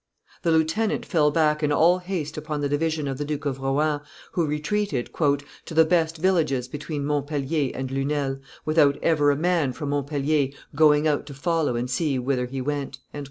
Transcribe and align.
The 0.41 0.49
lieutenant 0.49 1.05
fell 1.05 1.29
back 1.29 1.61
in 1.61 1.71
all 1.71 1.99
haste 1.99 2.35
upon 2.35 2.61
the 2.61 2.67
division 2.69 3.07
of 3.07 3.19
the 3.19 3.23
Duke 3.23 3.45
of 3.45 3.59
Rohan, 3.59 3.99
who 4.31 4.47
retreated 4.47 5.11
"to 5.15 5.73
the 5.75 5.85
best 5.85 6.17
Villages 6.17 6.67
between 6.67 7.05
Montpellier 7.05 7.71
and 7.75 7.91
Lunel, 7.91 8.39
without 8.65 8.97
ever 9.03 9.29
a 9.29 9.35
man 9.35 9.73
from 9.73 9.89
Montpellier 9.89 10.53
going 10.73 11.07
out 11.07 11.27
to 11.27 11.35
follow 11.35 11.75
and 11.75 11.87
see 11.87 12.17
whither 12.17 12.47
he 12.47 12.61
went." 12.61 12.97